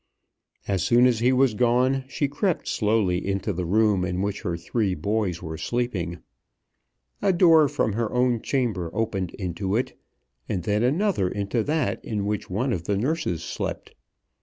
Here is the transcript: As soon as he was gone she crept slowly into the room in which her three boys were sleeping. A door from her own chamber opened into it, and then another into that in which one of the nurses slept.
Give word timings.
As 0.67 0.81
soon 0.81 1.05
as 1.05 1.19
he 1.19 1.31
was 1.31 1.53
gone 1.53 2.05
she 2.07 2.27
crept 2.27 2.67
slowly 2.67 3.23
into 3.23 3.53
the 3.53 3.67
room 3.67 4.03
in 4.03 4.23
which 4.23 4.41
her 4.41 4.57
three 4.57 4.95
boys 4.95 5.43
were 5.43 5.59
sleeping. 5.59 6.17
A 7.21 7.31
door 7.31 7.67
from 7.67 7.93
her 7.93 8.11
own 8.11 8.41
chamber 8.41 8.89
opened 8.95 9.29
into 9.35 9.75
it, 9.75 9.95
and 10.49 10.63
then 10.63 10.81
another 10.81 11.29
into 11.29 11.61
that 11.65 12.03
in 12.03 12.25
which 12.25 12.49
one 12.49 12.73
of 12.73 12.85
the 12.85 12.97
nurses 12.97 13.43
slept. 13.43 13.93